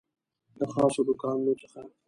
د 0.59 0.61
خاصو 0.73 1.01
دوکانونو 1.07 1.53
څخه 1.61 1.81